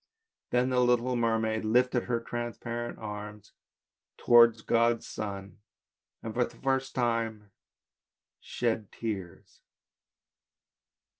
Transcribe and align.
Then 0.49 0.71
the 0.71 0.79
little 0.79 1.15
mermaid 1.15 1.63
lifted 1.63 2.05
her 2.05 2.19
transparent 2.19 2.97
arms 2.97 3.51
towards 4.17 4.63
God's 4.63 5.05
sun, 5.05 5.59
and 6.23 6.33
for 6.33 6.43
the 6.43 6.57
first 6.57 6.95
time 6.95 7.51
shed 8.39 8.91
tears. 8.91 9.61